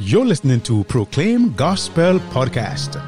[0.00, 3.00] You're listening to Proclaim Gospel Podcast,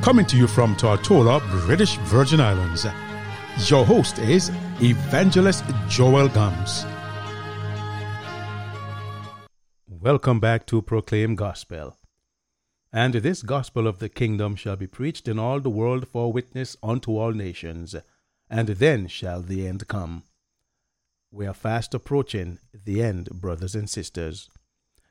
[0.00, 2.86] coming to you from Tortola, British Virgin Islands.
[3.68, 4.48] Your host is
[4.80, 6.86] Evangelist Joel Gums.
[9.88, 11.96] Welcome back to Proclaim Gospel.
[12.92, 16.76] And this gospel of the kingdom shall be preached in all the world for witness
[16.80, 17.96] unto all nations,
[18.48, 20.22] and then shall the end come.
[21.32, 24.48] We are fast approaching the end, brothers and sisters.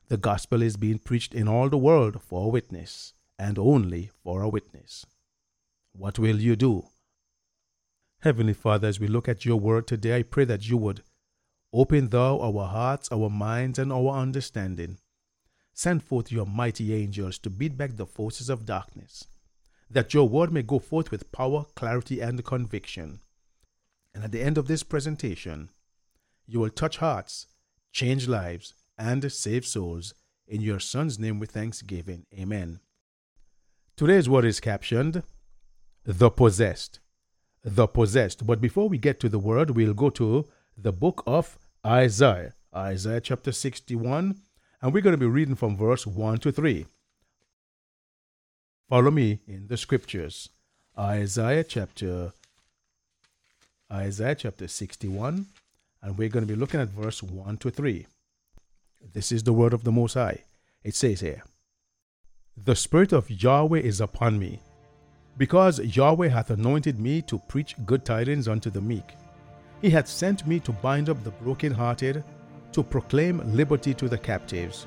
[0.09, 4.41] The gospel is being preached in all the world for a witness, and only for
[4.41, 5.05] a witness.
[5.93, 6.87] What will you do?
[8.19, 11.03] Heavenly Father, as we look at your word today, I pray that you would
[11.71, 14.97] open thou our hearts, our minds, and our understanding
[15.79, 19.27] Send forth your mighty angels to beat back the forces of darkness,
[19.89, 23.21] that your word may go forth with power, clarity, and conviction.
[24.13, 25.69] And at the end of this presentation,
[26.45, 27.47] you will touch hearts,
[27.93, 30.13] change lives, and save souls.
[30.47, 32.25] In your Son's name with thanksgiving.
[32.37, 32.79] Amen.
[33.95, 35.23] Today's word is captioned
[36.03, 36.99] The Possessed.
[37.63, 38.45] The Possessed.
[38.45, 40.45] But before we get to the word, we'll go to
[40.77, 42.53] the book of Isaiah.
[42.75, 44.35] Isaiah chapter 61
[44.81, 46.85] and we're going to be reading from verse 1 to 3.
[48.87, 50.49] Follow me in the scriptures.
[50.97, 52.33] Isaiah chapter
[53.91, 55.45] Isaiah chapter 61
[56.01, 58.05] and we're going to be looking at verse 1 to 3.
[59.01, 60.43] This is the word of the Most High.
[60.83, 61.43] It says here,
[62.57, 64.59] The Spirit of Yahweh is upon me,
[65.37, 69.15] because Yahweh hath anointed me to preach good tidings unto the meek.
[69.81, 72.23] He hath sent me to bind up the brokenhearted,
[72.73, 74.85] to proclaim liberty to the captives,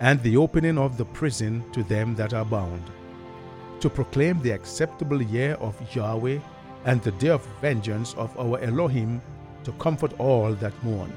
[0.00, 2.84] and the opening of the prison to them that are bound,
[3.80, 6.38] to proclaim the acceptable year of Yahweh
[6.84, 9.22] and the day of vengeance of our Elohim,
[9.64, 11.12] to comfort all that mourn,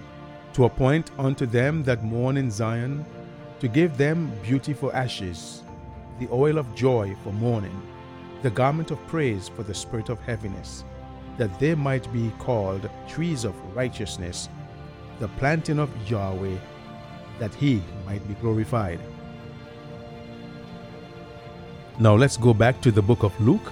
[0.53, 3.05] to appoint unto them that mourn in Zion,
[3.59, 5.63] to give them beauty for ashes,
[6.19, 7.81] the oil of joy for mourning,
[8.41, 10.83] the garment of praise for the spirit of heaviness,
[11.37, 14.49] that they might be called trees of righteousness
[15.21, 16.57] the planting of Yahweh,
[17.37, 18.99] that he might be glorified.
[21.99, 23.71] Now let's go back to the book of Luke.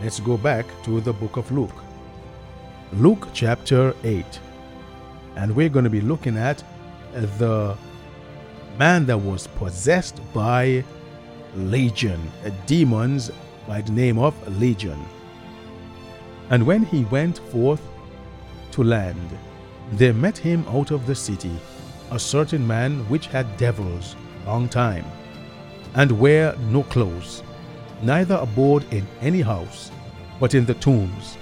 [0.00, 1.84] Let's go back to the book of Luke.
[2.94, 4.24] Luke chapter 8.
[5.36, 6.62] And we're going to be looking at
[7.12, 7.76] the
[8.78, 10.84] man that was possessed by
[11.56, 12.20] legion,
[12.66, 13.30] demons
[13.66, 15.02] by the name of Legion.
[16.50, 17.80] And when he went forth
[18.72, 19.38] to land,
[19.92, 21.56] there met him out of the city
[22.10, 24.14] a certain man which had devils
[24.46, 25.04] long time,
[25.94, 27.42] and wear no clothes,
[28.02, 29.90] neither abode in any house,
[30.38, 31.38] but in the tombs.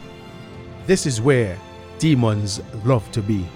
[0.86, 1.58] This is where
[1.98, 3.46] demons love to be,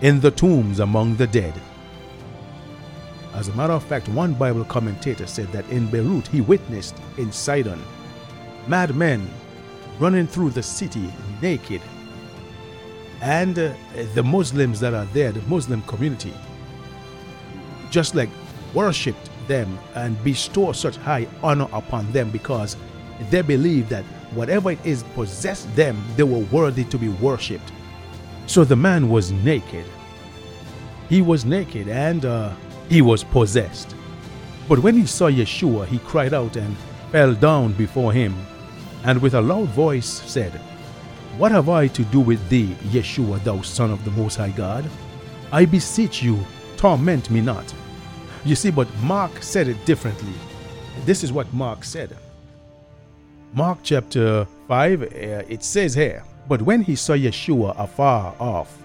[0.00, 1.54] in the tombs among the dead.
[3.34, 7.30] As a matter of fact, one Bible commentator said that in Beirut he witnessed in
[7.32, 7.82] Sidon
[8.66, 9.28] madmen
[9.98, 11.80] running through the city naked
[13.20, 13.72] and uh,
[14.14, 16.32] the Muslims that are there, the Muslim community,
[17.90, 18.28] just like
[18.74, 22.76] worshipped them and bestow such high honor upon them because
[23.30, 24.04] they believed that
[24.34, 27.72] whatever it is possessed them, they were worthy to be worshipped.
[28.48, 29.84] So the man was naked.
[31.08, 32.52] He was naked and uh,
[32.88, 33.94] he was possessed.
[34.68, 36.76] But when he saw Yeshua, he cried out and
[37.12, 38.34] fell down before him,
[39.04, 40.52] and with a loud voice said,
[41.36, 44.84] what have I to do with thee, Yeshua, thou Son of the Most High God?
[45.52, 46.38] I beseech you,
[46.76, 47.72] torment me not.
[48.44, 50.32] You see, but Mark said it differently.
[51.04, 52.16] This is what Mark said.
[53.52, 55.06] Mark chapter 5, uh,
[55.48, 58.78] it says here, But when he saw Yeshua afar off,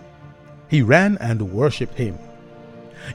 [0.67, 2.17] he ran and worshipped him.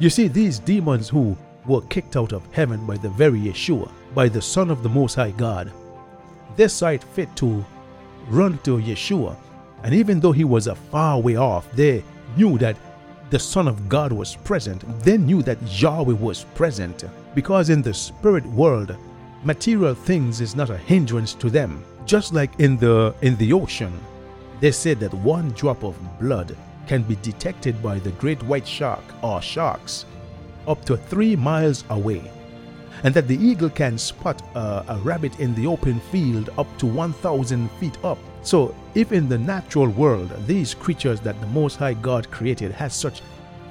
[0.01, 1.37] You see, these demons who
[1.67, 5.15] were kicked out of heaven by the very Yeshua, by the Son of the Most
[5.15, 5.71] High God,
[6.57, 7.65] they saw it fit to
[8.29, 9.37] run to Yeshua.
[9.83, 12.03] And even though he was a far way off, they
[12.37, 12.77] knew that
[13.31, 14.83] the Son of God was present.
[15.05, 17.05] They knew that Yahweh was present.
[17.35, 18.97] Because in the spirit world,
[19.45, 21.85] material things is not a hindrance to them.
[22.07, 23.93] Just like in the in the ocean,
[24.61, 26.57] they said that one drop of blood
[26.87, 30.07] can be detected by the great white shark or sharks
[30.67, 32.31] up to three miles away
[33.05, 36.87] and that the eagle can spot a, a rabbit in the open field up to
[36.87, 38.19] 1,000 feet up.
[38.43, 42.95] So, if in the natural world these creatures that the Most High God created has
[42.95, 43.23] such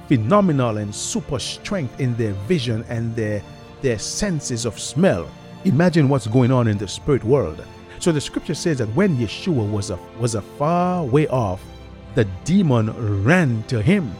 [0.06, 3.42] phenomenal and super strength in their vision and their
[3.80, 5.28] their senses of smell,
[5.64, 7.64] imagine what's going on in the spirit world.
[8.00, 11.62] So the scripture says that when Yeshua was a was a far way off,
[12.14, 14.12] the demon ran to him.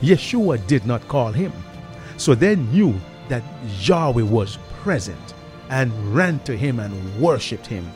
[0.00, 1.52] Yeshua did not call him.
[2.16, 2.94] So they knew
[3.28, 3.42] that
[3.80, 5.34] Yahweh was present
[5.68, 7.88] and ran to him and worshipped him.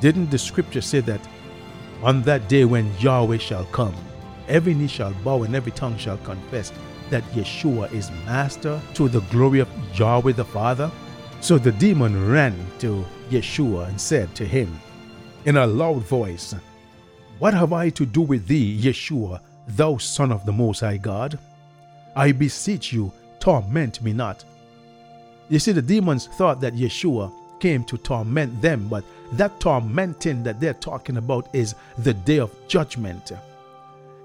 [0.00, 1.20] Didn't the scripture say that
[2.02, 3.94] on that day when Yahweh shall come,
[4.48, 6.72] every knee shall bow and every tongue shall confess
[7.10, 10.90] that Yeshua is master to the glory of Yahweh the Father?
[11.40, 14.78] So the demon ran to Yeshua and said to him
[15.44, 16.54] in a loud voice,
[17.38, 21.38] What have I to do with thee, Yeshua, thou Son of the Most High God?
[22.14, 24.44] I beseech you, torment me not.
[25.48, 30.60] You see, the demons thought that Yeshua came to torment them, but that tormenting that
[30.60, 33.32] they're talking about is the day of judgment.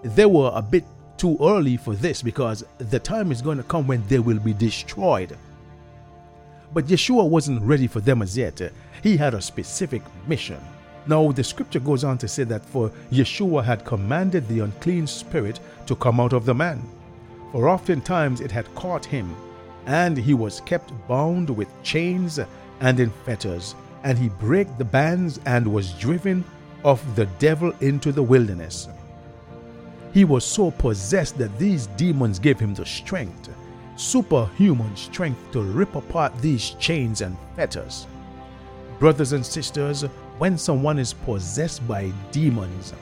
[0.03, 0.85] They were a bit
[1.17, 4.53] too early for this because the time is going to come when they will be
[4.53, 5.37] destroyed.
[6.73, 8.61] But Yeshua wasn't ready for them as yet.
[9.03, 10.59] He had a specific mission.
[11.07, 15.59] Now, the scripture goes on to say that for Yeshua had commanded the unclean spirit
[15.87, 16.81] to come out of the man.
[17.51, 19.35] For oftentimes it had caught him,
[19.85, 22.39] and he was kept bound with chains
[22.79, 26.45] and in fetters, and he brake the bands and was driven
[26.83, 28.87] of the devil into the wilderness.
[30.13, 33.49] He was so possessed that these demons gave him the strength,
[33.95, 38.07] superhuman strength to rip apart these chains and fetters.
[38.99, 40.03] Brothers and sisters,
[40.37, 42.93] when someone is possessed by demons,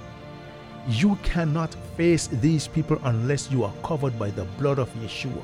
[0.87, 5.43] you cannot face these people unless you are covered by the blood of Yeshua.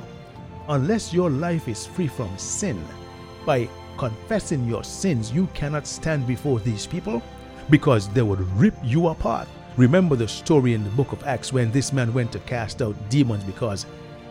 [0.68, 2.84] Unless your life is free from sin,
[3.46, 7.22] by confessing your sins, you cannot stand before these people
[7.70, 9.48] because they would rip you apart.
[9.78, 12.96] Remember the story in the book of Acts when this man went to cast out
[13.10, 13.86] demons because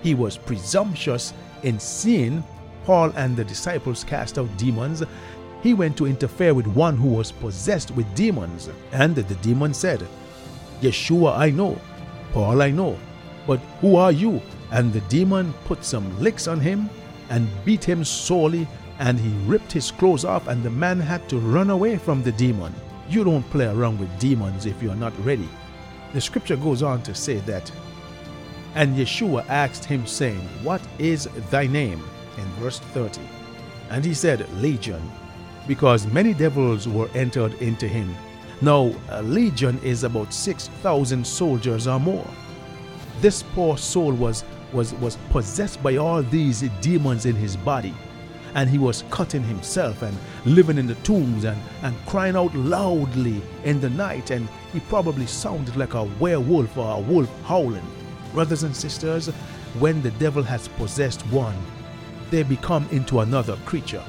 [0.05, 1.33] he was presumptuous
[1.65, 2.45] in seeing
[2.85, 5.03] Paul and the disciples cast out demons.
[5.62, 10.06] He went to interfere with one who was possessed with demons, and the demon said,
[10.83, 11.81] Yeshua I know,
[12.33, 12.99] Paul I know,
[13.47, 14.43] but who are you?
[14.71, 16.91] And the demon put some licks on him
[17.31, 18.69] and beat him sorely
[18.99, 22.33] and he ripped his clothes off, and the man had to run away from the
[22.33, 22.73] demon.
[23.09, 25.49] You don't play around with demons if you're not ready.
[26.12, 27.71] The scripture goes on to say that,
[28.75, 32.03] and Yeshua asked him, saying, What is thy name?
[32.37, 33.21] in verse 30.
[33.91, 35.03] And he said, Legion,
[35.69, 38.15] because many devils were entered into him.
[38.61, 42.29] Now, a legion is about 6,000 soldiers or more.
[43.21, 47.94] This poor soul was, was, was possessed by all these demons in his body
[48.55, 53.43] and he was cutting himself and living in the tombs and, and crying out loudly
[53.65, 57.85] in the night, and he probably sounded like a werewolf or a wolf howling.
[58.34, 59.28] Brothers and sisters,
[59.78, 61.56] when the devil has possessed one,
[62.31, 64.04] they become into another creature.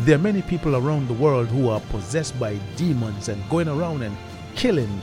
[0.00, 4.02] There are many people around the world who are possessed by demons and going around
[4.02, 4.16] and
[4.56, 5.00] killing,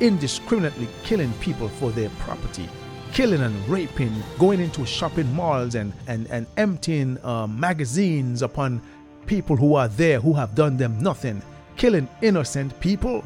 [0.00, 2.68] indiscriminately killing people for their property
[3.16, 8.78] killing and raping, going into shopping malls and, and, and emptying uh, magazines upon
[9.24, 11.40] people who are there who have done them nothing,
[11.78, 13.24] killing innocent people.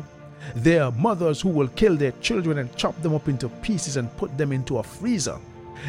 [0.57, 4.15] There are mothers who will kill their children and chop them up into pieces and
[4.17, 5.39] put them into a freezer.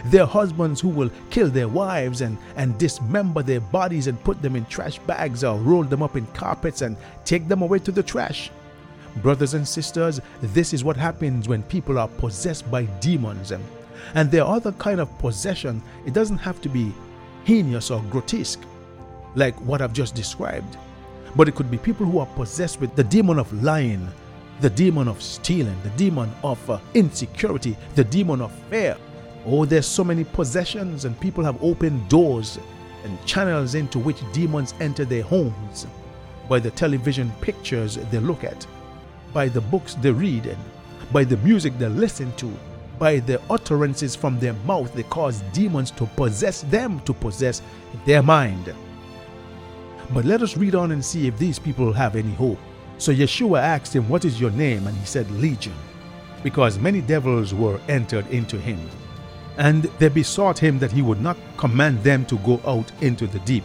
[0.06, 4.42] There are husbands who will kill their wives and, and dismember their bodies and put
[4.42, 6.96] them in trash bags or roll them up in carpets and
[7.26, 8.52] take them away to the trash.
[9.18, 13.52] Brothers and sisters, this is what happens when people are possessed by demons.
[13.52, 13.64] And
[14.16, 15.82] and there are other kind of possession.
[16.06, 16.94] It doesn't have to be
[17.44, 18.62] heinous or grotesque,
[19.36, 20.78] like what I've just described.
[21.36, 24.08] But it could be people who are possessed with the demon of lying,
[24.62, 28.96] the demon of stealing, the demon of uh, insecurity, the demon of fear.
[29.46, 32.60] Oh, there's so many possessions, and people have opened doors
[33.04, 35.88] and channels into which demons enter their homes
[36.48, 38.68] by the television pictures they look at,
[39.34, 40.60] by the books they read, and
[41.12, 42.54] by the music they listen to,
[43.00, 47.64] by the utterances from their mouth, they cause demons to possess them, to possess
[48.06, 48.72] their mind.
[50.14, 52.60] But let us read on and see if these people have any hope.
[53.02, 54.86] So Yeshua asked him, What is your name?
[54.86, 55.74] And he said, Legion,
[56.44, 58.80] because many devils were entered into him.
[59.58, 63.40] And they besought him that he would not command them to go out into the
[63.40, 63.64] deep.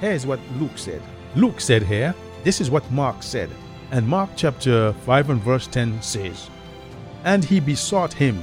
[0.00, 1.02] Here's what Luke said.
[1.36, 3.50] Luke said here, this is what Mark said.
[3.90, 6.48] And Mark chapter 5 and verse 10 says,
[7.24, 8.40] And he besought him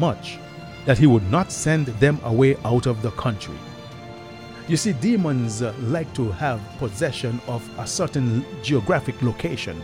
[0.00, 0.40] much
[0.84, 3.56] that he would not send them away out of the country.
[4.70, 9.82] You see, demons like to have possession of a certain geographic location.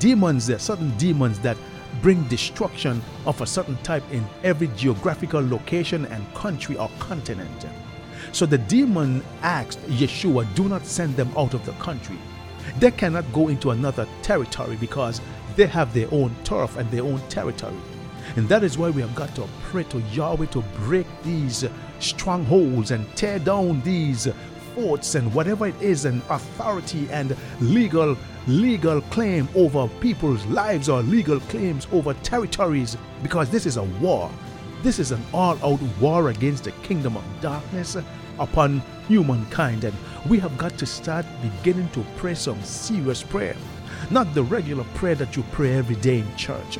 [0.00, 1.56] Demons, there are certain demons that
[2.02, 7.64] bring destruction of a certain type in every geographical location and country or continent.
[8.32, 12.18] So the demon asked Yeshua, Do not send them out of the country.
[12.80, 15.20] They cannot go into another territory because
[15.54, 17.76] they have their own turf and their own territory.
[18.36, 21.64] And that is why we have got to pray to Yahweh to break these
[22.00, 24.28] strongholds and tear down these
[24.74, 31.00] forts and whatever it is and authority and legal legal claim over people's lives or
[31.02, 34.30] legal claims over territories because this is a war.
[34.82, 37.96] This is an all-out war against the kingdom of darkness
[38.38, 39.94] upon humankind and
[40.28, 43.56] we have got to start beginning to pray some serious prayer.
[44.10, 46.78] Not the regular prayer that you pray every day in church,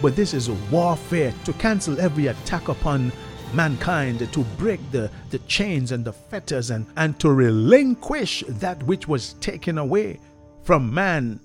[0.00, 3.12] but this is a warfare to cancel every attack upon
[3.54, 9.08] mankind to break the, the chains and the fetters and, and to relinquish that which
[9.08, 10.20] was taken away
[10.62, 11.40] from man,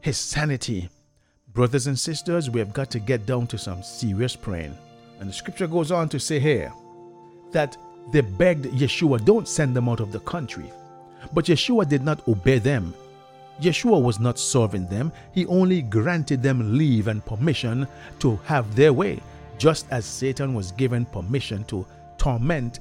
[0.00, 0.88] his sanity.
[1.52, 4.76] Brothers and sisters, we have got to get down to some serious praying.
[5.20, 6.72] And the scripture goes on to say here
[7.52, 7.76] that
[8.12, 10.70] they begged Yeshua, don't send them out of the country.
[11.32, 12.94] But Yeshua did not obey them.
[13.60, 17.86] Yeshua was not serving them, he only granted them leave and permission
[18.18, 19.20] to have their way
[19.58, 21.86] just as Satan was given permission to
[22.18, 22.80] torment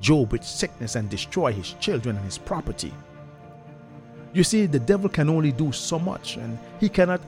[0.00, 2.92] Job with sickness and destroy his children and his property.
[4.32, 7.20] You see, the devil can only do so much, and he cannot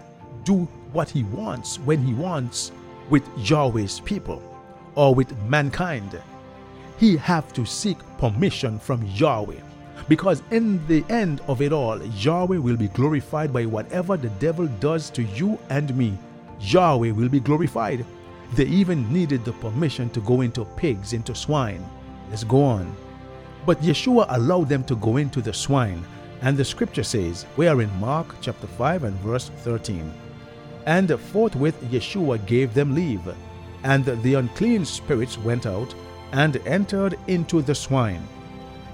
[0.45, 2.73] do what he wants when he wants
[3.11, 4.43] with Yahweh's people
[4.95, 6.19] or with mankind.
[6.99, 9.61] He have to seek permission from Yahweh.
[10.09, 14.67] Because in the end of it all, Yahweh will be glorified by whatever the devil
[14.81, 16.19] does to you and me.
[16.61, 18.05] Yahweh will be glorified.
[18.55, 21.85] They even needed the permission to go into pigs, into swine.
[22.31, 22.95] Let's go on.
[23.67, 26.05] But Yeshua allowed them to go into the swine,
[26.43, 30.13] and the scripture says, we are in Mark chapter 5 and verse 13.
[30.87, 33.23] And forthwith Yeshua gave them leave,
[33.85, 35.95] and the unclean spirits went out
[36.33, 38.27] and entered into the swine.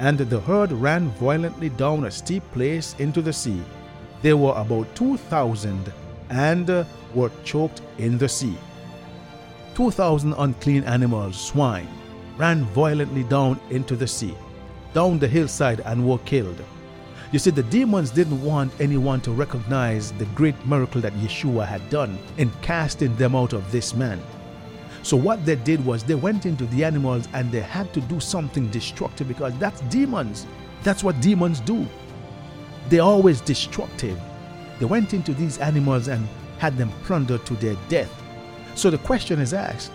[0.00, 3.62] And the herd ran violently down a steep place into the sea.
[4.23, 5.92] There were about two thousand,
[6.30, 8.57] and uh, were choked in the sea.
[9.75, 11.88] 2,000 unclean animals, swine,
[12.37, 14.35] ran violently down into the sea,
[14.92, 16.62] down the hillside, and were killed.
[17.33, 21.88] You see, the demons didn't want anyone to recognize the great miracle that Yeshua had
[21.88, 24.21] done in casting them out of this man.
[25.02, 28.21] So, what they did was they went into the animals and they had to do
[28.21, 30.47] something destructive because that's demons.
[30.83, 31.87] That's what demons do.
[32.88, 34.19] They're always destructive.
[34.78, 36.26] They went into these animals and
[36.59, 38.12] had them plundered to their death.
[38.75, 39.92] So the question is asked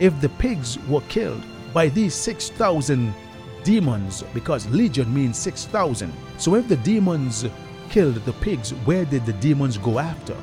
[0.00, 1.42] if the pigs were killed
[1.72, 3.12] by these 6,000
[3.64, 6.12] demons, because legion means 6,000.
[6.38, 7.46] So if the demons
[7.90, 10.36] killed the pigs, where did the demons go after?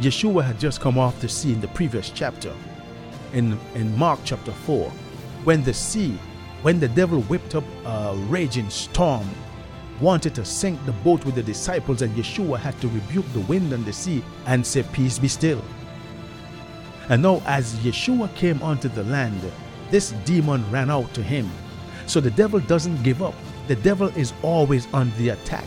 [0.00, 2.52] Yeshua had just come off the in the previous chapter,
[3.32, 4.90] in, in Mark chapter 4,
[5.44, 6.18] when the sea,
[6.62, 9.28] when the devil whipped up a raging storm,
[10.00, 13.72] wanted to sink the boat with the disciples, and Yeshua had to rebuke the wind
[13.72, 15.62] and the sea and say, Peace be still.
[17.08, 19.40] And now, as Yeshua came onto the land,
[19.90, 21.48] this demon ran out to him.
[22.06, 23.34] So the devil doesn't give up.
[23.68, 25.66] The devil is always on the attack,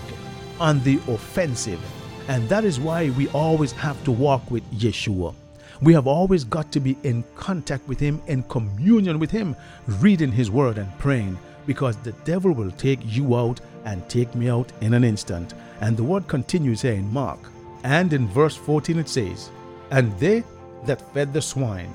[0.59, 1.79] on the offensive.
[2.27, 5.33] And that is why we always have to walk with Yeshua.
[5.81, 9.55] We have always got to be in contact with Him, in communion with Him,
[9.87, 14.49] reading His Word and praying, because the devil will take you out and take me
[14.49, 15.53] out in an instant.
[15.79, 17.39] And the Word continues here in Mark.
[17.83, 19.49] And in verse 14 it says,
[19.89, 20.43] And they
[20.85, 21.93] that fed the swine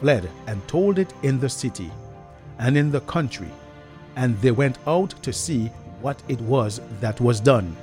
[0.00, 1.90] fled and told it in the city
[2.58, 3.48] and in the country,
[4.16, 5.66] and they went out to see
[6.00, 7.76] what it was that was done.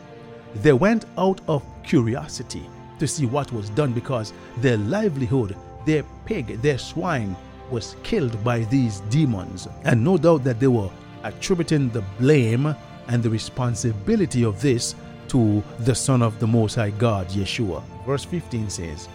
[0.56, 2.66] They went out of curiosity
[3.00, 7.36] to see what was done because their livelihood, their pig, their swine
[7.72, 9.68] was killed by these demons.
[9.84, 10.90] And no doubt that they were
[11.24, 12.76] attributing the blame
[13.08, 14.96] and the responsibility of this
[15.30, 17.84] to the Son of the Most High God, Yeshua.
[18.06, 19.08] Verse 15 says,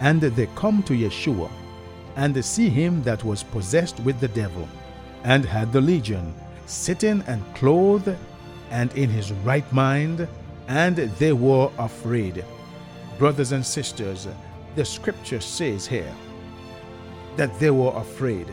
[0.00, 1.50] and they come to Yeshua,
[2.16, 4.68] and they see him that was possessed with the devil,
[5.22, 6.34] and had the legion,
[6.66, 8.14] sitting and clothed,
[8.70, 10.26] and in his right mind,
[10.68, 12.44] and they were afraid.
[13.18, 14.26] Brothers and sisters,
[14.74, 16.12] the scripture says here
[17.36, 18.48] that they were afraid.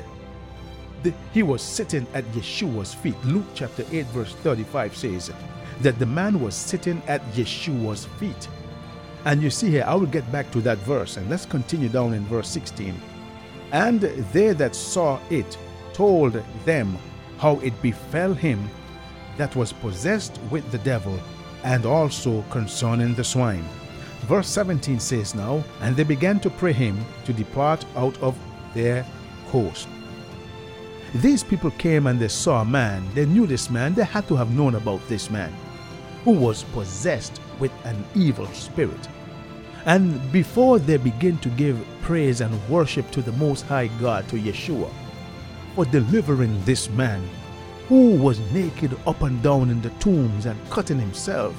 [1.03, 3.15] The, he was sitting at Yeshua's feet.
[3.25, 5.31] Luke chapter 8, verse 35 says
[5.81, 8.47] that the man was sitting at Yeshua's feet.
[9.25, 12.13] And you see here, I will get back to that verse and let's continue down
[12.13, 12.99] in verse 16.
[13.71, 15.57] And they that saw it
[15.93, 16.33] told
[16.65, 16.97] them
[17.37, 18.69] how it befell him
[19.37, 21.17] that was possessed with the devil,
[21.63, 23.65] and also concerning the swine.
[24.31, 28.39] Verse 17 says now, And they began to pray him to depart out of
[28.73, 29.05] their
[29.49, 29.89] coast.
[31.15, 33.05] These people came and they saw a man.
[33.13, 33.93] They knew this man.
[33.93, 35.53] They had to have known about this man
[36.23, 39.05] who was possessed with an evil spirit.
[39.85, 44.37] And before they begin to give praise and worship to the Most High God, to
[44.37, 44.89] Yeshua,
[45.75, 47.21] for delivering this man
[47.89, 51.53] who was naked up and down in the tombs and cutting himself,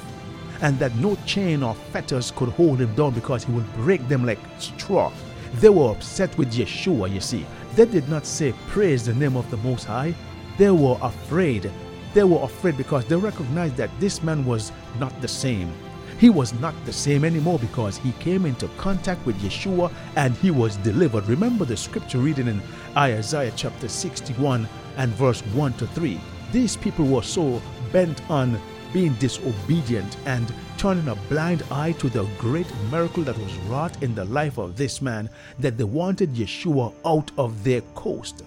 [0.62, 4.24] and that no chain or fetters could hold him down because he would break them
[4.24, 5.12] like straw.
[5.54, 7.44] They were upset with Yeshua, you see.
[7.74, 10.14] They did not say, Praise the name of the Most High.
[10.56, 11.70] They were afraid.
[12.14, 15.72] They were afraid because they recognized that this man was not the same.
[16.18, 20.52] He was not the same anymore because he came into contact with Yeshua and he
[20.52, 21.26] was delivered.
[21.26, 22.62] Remember the scripture reading in
[22.96, 26.20] Isaiah chapter 61 and verse 1 to 3.
[26.52, 28.60] These people were so bent on
[28.92, 34.14] being disobedient and turning a blind eye to the great miracle that was wrought in
[34.14, 38.42] the life of this man that they wanted Yeshua out of their coast.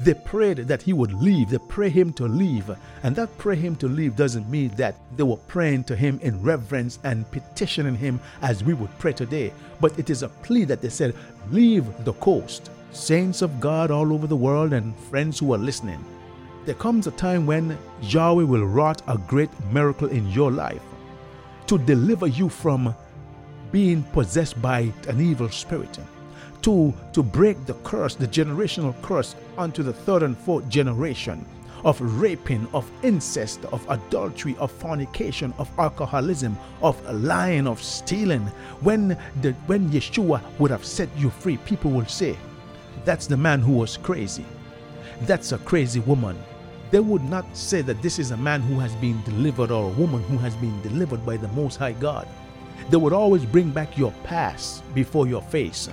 [0.00, 1.50] They prayed that he would leave.
[1.50, 2.70] They pray him to leave.
[3.02, 6.42] And that pray him to leave doesn't mean that they were praying to him in
[6.42, 9.52] reverence and petitioning him as we would pray today.
[9.80, 11.14] But it is a plea that they said,
[11.50, 12.70] Leave the coast.
[12.90, 16.04] Saints of God all over the world and friends who are listening,
[16.68, 20.82] there comes a time when Yahweh will wrought a great miracle in your life
[21.66, 22.94] to deliver you from
[23.72, 25.98] being possessed by an evil spirit
[26.60, 31.42] to, to break the curse, the generational curse, onto the third and fourth generation
[31.86, 38.42] of raping, of incest, of adultery, of fornication, of alcoholism, of lying, of stealing.
[38.82, 42.36] When the when Yeshua would have set you free, people will say,
[43.06, 44.44] That's the man who was crazy.
[45.22, 46.36] That's a crazy woman.
[46.90, 49.94] They would not say that this is a man who has been delivered or a
[49.94, 52.26] woman who has been delivered by the Most High God.
[52.88, 55.90] They would always bring back your past before your face.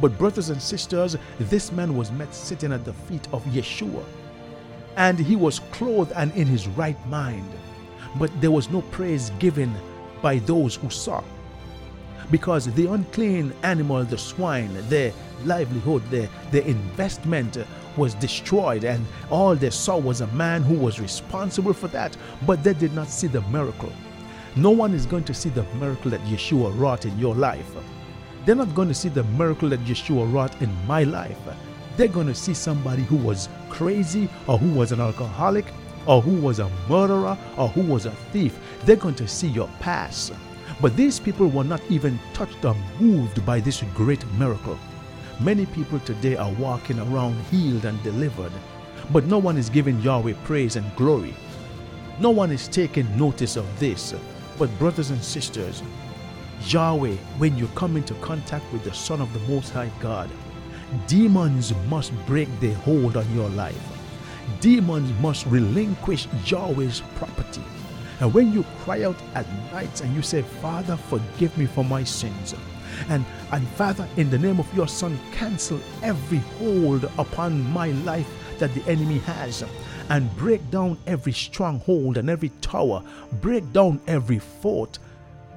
[0.00, 4.04] But, brothers and sisters, this man was met sitting at the feet of Yeshua,
[4.96, 7.50] and he was clothed and in his right mind.
[8.18, 9.74] But there was no praise given
[10.22, 11.24] by those who saw.
[12.30, 15.12] Because the unclean animal, the swine, their
[15.44, 17.56] livelihood, their, their investment
[17.98, 22.62] was destroyed, and all they saw was a man who was responsible for that, but
[22.62, 23.92] they did not see the miracle.
[24.56, 27.70] No one is going to see the miracle that Yeshua wrought in your life.
[28.44, 31.38] They're not going to see the miracle that Yeshua wrought in my life.
[31.96, 35.66] They're going to see somebody who was crazy or who was an alcoholic
[36.06, 38.58] or who was a murderer or who was a thief.
[38.84, 40.32] They're going to see your past.
[40.80, 44.78] But these people were not even touched or moved by this great miracle.
[45.40, 48.50] Many people today are walking around healed and delivered,
[49.12, 51.32] but no one is giving Yahweh praise and glory.
[52.18, 54.14] No one is taking notice of this.
[54.58, 55.84] But, brothers and sisters,
[56.66, 60.28] Yahweh, when you come into contact with the Son of the Most High God,
[61.06, 63.80] demons must break their hold on your life.
[64.60, 67.62] Demons must relinquish Yahweh's property.
[68.18, 72.02] And when you cry out at night and you say, Father, forgive me for my
[72.02, 72.56] sins,
[73.08, 78.30] and, and Father, in the name of your Son, cancel every hold upon my life
[78.58, 79.64] that the enemy has,
[80.10, 83.02] and break down every stronghold and every tower,
[83.40, 84.98] break down every fort,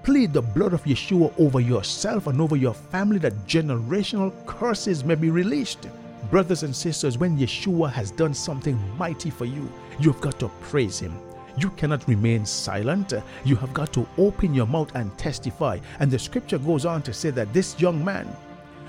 [0.04, 5.14] Plead the blood of Yeshua over yourself and over your family that generational curses may
[5.14, 5.88] be released.
[6.32, 10.98] Brothers and sisters, when Yeshua has done something mighty for you, you've got to praise
[10.98, 11.14] Him.
[11.58, 13.14] You cannot remain silent.
[13.44, 15.80] You have got to open your mouth and testify.
[16.00, 18.26] And the scripture goes on to say that this young man,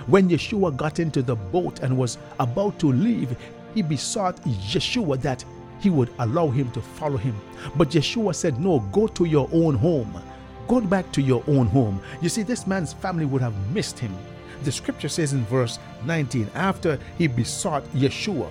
[0.07, 3.37] when Yeshua got into the boat and was about to leave,
[3.75, 5.45] he besought Yeshua that
[5.81, 7.35] he would allow him to follow him.
[7.77, 10.23] But Yeshua said, No, go to your own home.
[10.69, 12.01] Go back to your own home.
[12.21, 14.15] You see, this man's family would have missed him.
[14.63, 18.49] The scripture says in verse 19, after he besought Yeshua,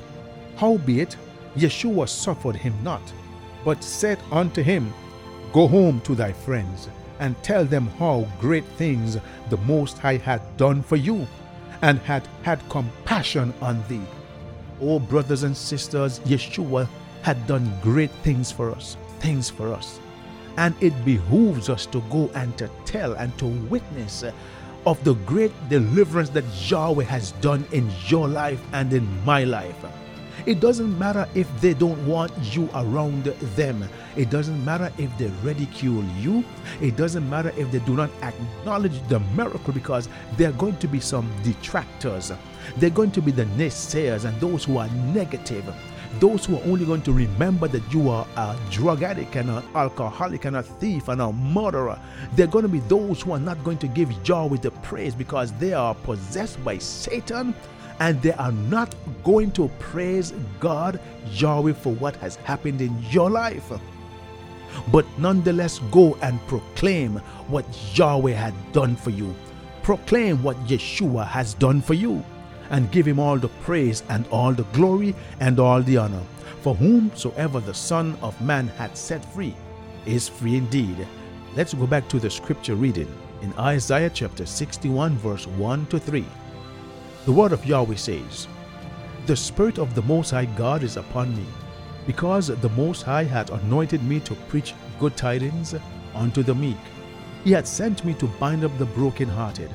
[0.58, 1.16] Howbeit,
[1.56, 3.02] Yeshua suffered him not,
[3.64, 4.94] but said unto him,
[5.54, 9.18] Go home to thy friends, and tell them how great things
[9.50, 11.28] the Most High hath done for you,
[11.82, 14.02] and hath had compassion on thee.
[14.82, 16.88] Oh, brothers and sisters, Yeshua
[17.22, 20.00] had done great things for us, things for us.
[20.58, 24.24] And it behooves us to go and to tell and to witness
[24.86, 29.76] of the great deliverance that Yahweh has done in your life and in my life.
[30.46, 33.88] It doesn't matter if they don't want you around them.
[34.16, 36.44] It doesn't matter if they ridicule you.
[36.82, 40.88] It doesn't matter if they do not acknowledge the miracle because there are going to
[40.88, 42.32] be some detractors.
[42.78, 45.66] They're going to be the naysayers and those who are negative
[46.20, 49.64] those who are only going to remember that you are a drug addict and an
[49.76, 52.00] alcoholic and a thief and a murderer,
[52.36, 55.54] they're going to be those who are not going to give Yahweh the praise because
[55.54, 57.56] they are possessed by Satan
[58.02, 61.00] and they are not going to praise God,
[61.32, 63.72] Yahweh, for what has happened in your life.
[64.92, 69.34] But nonetheless, go and proclaim what Yahweh had done for you
[69.84, 72.24] Proclaim what Yeshua has done for you
[72.70, 76.22] and give him all the praise and all the glory and all the honor.
[76.62, 79.56] For whomsoever the Son of Man hath set free
[80.06, 81.08] is free indeed.
[81.56, 83.12] Let's go back to the scripture reading
[83.42, 86.24] in Isaiah chapter 61, verse 1 to 3.
[87.24, 88.48] The word of Yahweh says,
[89.28, 91.46] The Spirit of the Most High God is upon me,
[92.08, 95.76] because the Most High hath anointed me to preach good tidings
[96.16, 96.80] unto the meek.
[97.44, 99.70] He hath sent me to bind up the brokenhearted,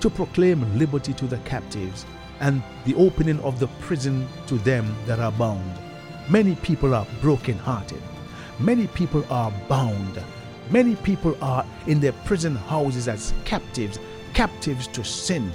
[0.00, 2.04] to proclaim liberty to the captives,
[2.40, 5.78] and the opening of the prison to them that are bound.
[6.28, 8.02] Many people are brokenhearted.
[8.58, 10.20] Many people are bound.
[10.68, 14.00] Many people are in their prison houses as captives,
[14.34, 15.52] captives to sin,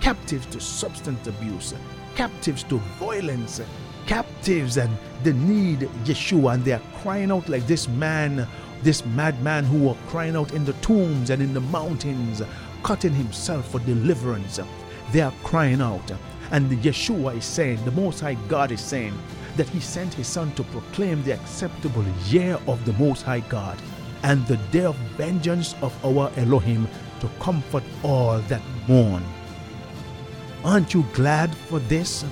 [0.00, 1.74] captives to substance abuse,
[2.14, 3.60] captives to violence,
[4.06, 4.90] captives and
[5.22, 8.46] they need Yeshua and they are crying out like this man,
[8.82, 12.42] this madman who were crying out in the tombs and in the mountains,
[12.82, 14.58] cutting himself for deliverance.
[15.12, 16.10] They are crying out.
[16.50, 19.16] And Yeshua is saying, the Most High God is saying,
[19.56, 23.78] that he sent his son to proclaim the acceptable year of the Most High God
[24.22, 26.88] and the day of vengeance of our Elohim
[27.20, 29.22] to comfort all that mourn.
[30.62, 32.22] Aren't you glad for this?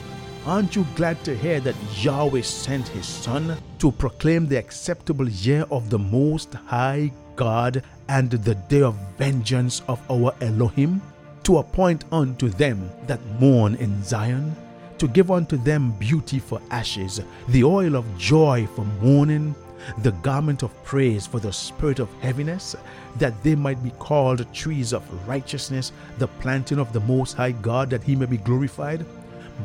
[0.45, 5.65] Aren't you glad to hear that Yahweh sent his son to proclaim the acceptable year
[5.71, 11.01] of the Most High God and the day of vengeance of our Elohim?
[11.45, 14.55] To appoint unto them that mourn in Zion,
[14.99, 19.55] to give unto them beauty for ashes, the oil of joy for mourning,
[19.99, 22.77] the garment of praise for the spirit of heaviness,
[23.17, 27.91] that they might be called trees of righteousness, the planting of the Most High God,
[27.91, 29.05] that he may be glorified.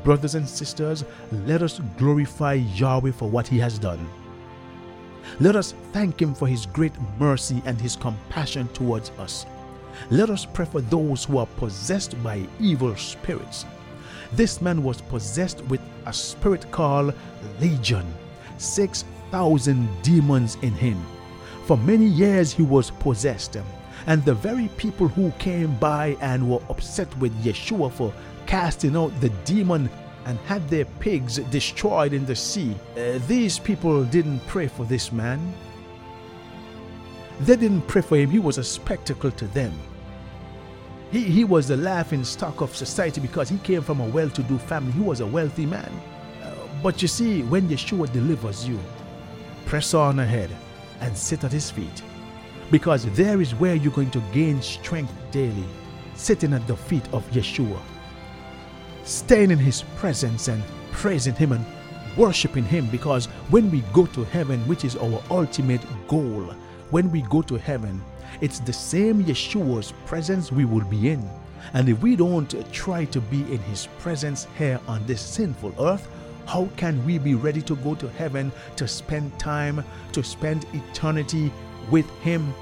[0.04, 1.06] Brothers and sisters,
[1.46, 4.10] let us glorify Yahweh for what he has done.
[5.40, 9.46] Let us thank him for his great mercy and his compassion towards us.
[10.10, 13.66] Let us pray for those who are possessed by evil spirits.
[14.34, 17.14] This man was possessed with a spirit called
[17.60, 18.12] Legion.
[18.58, 21.04] Six thousand demons in him.
[21.66, 23.58] For many years he was possessed,
[24.06, 28.14] and the very people who came by and were upset with Yeshua for
[28.46, 29.90] casting out the demon
[30.26, 35.12] and had their pigs destroyed in the sea, uh, these people didn't pray for this
[35.12, 35.40] man.
[37.40, 39.74] They didn't pray for him, he was a spectacle to them.
[41.12, 44.44] He, he was the laughing stock of society because he came from a well to
[44.44, 44.92] do family.
[44.92, 45.92] He was a wealthy man.
[46.44, 46.52] Uh,
[46.84, 48.80] but you see, when Yeshua delivers you,
[49.66, 50.50] press on ahead
[51.02, 52.04] and sit at his feet.
[52.72, 55.66] Because there is where you're going to gain strength daily,
[56.16, 57.80] sitting at the feet of Yeshua,
[59.04, 61.66] staying in his presence and praising him and
[62.18, 62.88] worshiping him.
[62.88, 66.54] Because when we go to heaven, which is our ultimate goal,
[66.90, 68.02] when we go to heaven,
[68.42, 71.30] it's the same Yeshua's presence we will be in.
[71.74, 76.08] And if we don't try to be in his presence here on this sinful earth,
[76.46, 81.52] how can we be ready to go to heaven to spend time, to spend eternity
[81.90, 82.54] with Him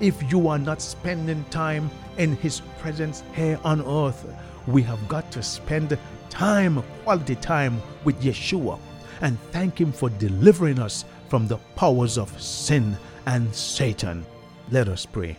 [0.00, 4.26] if you are not spending time in His presence here on earth?
[4.66, 5.98] We have got to spend
[6.30, 8.78] time, quality time with Yeshua
[9.20, 14.24] and thank Him for delivering us from the powers of sin and Satan.
[14.70, 15.36] Let us pray.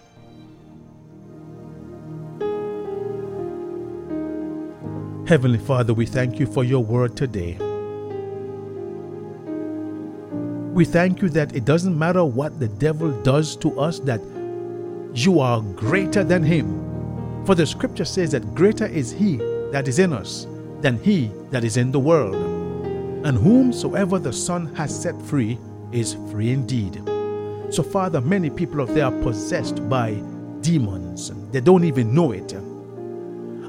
[5.28, 7.69] Heavenly Father, we thank you for your word today.
[10.80, 14.22] We thank you that it doesn't matter what the devil does to us, that
[15.14, 17.44] you are greater than him.
[17.46, 19.36] For the scripture says that greater is he
[19.74, 20.48] that is in us
[20.80, 22.36] than he that is in the world.
[23.26, 25.60] And whomsoever the Son has set free
[25.92, 27.02] is free indeed.
[27.72, 30.14] So, Father, many people out there are possessed by
[30.62, 31.30] demons.
[31.52, 32.56] They don't even know it.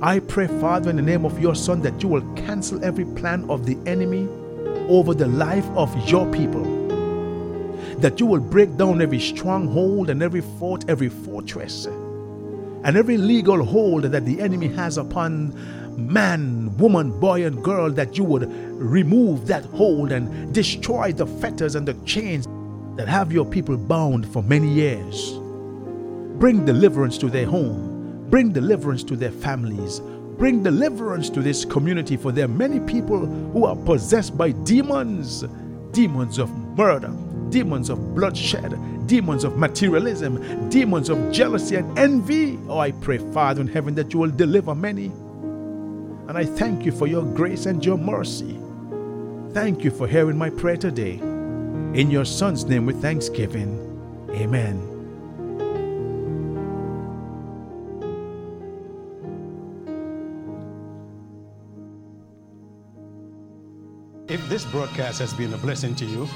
[0.01, 3.51] I pray, Father, in the name of your Son, that you will cancel every plan
[3.51, 4.29] of the enemy
[4.88, 6.80] over the life of your people
[8.01, 13.63] that you will break down every stronghold and every fort, every fortress, and every legal
[13.63, 15.55] hold that the enemy has upon
[15.97, 21.75] man, woman, boy, and girl, that you would remove that hold and destroy the fetters
[21.75, 22.47] and the chains
[22.97, 25.33] that have your people bound for many years.
[26.39, 30.01] Bring deliverance to their home, bring deliverance to their families,
[30.39, 35.45] bring deliverance to this community, for there are many people who are possessed by demons,
[35.93, 37.13] demons of murder,
[37.51, 38.75] demons of bloodshed,
[39.07, 42.59] demons of materialism, demons of jealousy and envy.
[42.69, 45.07] Oh, I pray, Father in heaven, that you will deliver many.
[46.29, 48.59] And I thank you for your grace and your mercy.
[49.53, 51.15] Thank you for hearing my prayer today.
[51.15, 53.79] In your Son's name with thanksgiving.
[54.31, 54.91] Amen.
[64.29, 66.29] If this broadcast has been a blessing to you,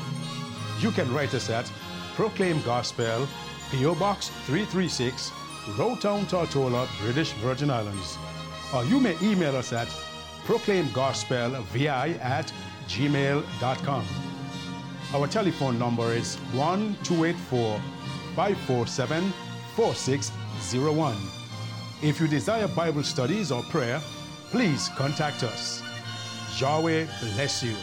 [0.80, 1.70] you can write us at
[2.14, 3.26] Proclaim Gospel,
[3.70, 3.94] P.O.
[3.96, 5.32] Box 336,
[5.78, 8.18] Road Town, Tortola, British Virgin Islands.
[8.74, 9.88] Or you may email us at
[10.46, 12.52] proclaimgospelvi at
[12.86, 14.04] gmail.com.
[15.14, 17.80] Our telephone number is 1 284
[18.34, 19.32] 547
[19.76, 21.16] 4601.
[22.02, 24.00] If you desire Bible studies or prayer,
[24.50, 25.82] please contact us.
[26.60, 27.74] Yahweh bless you.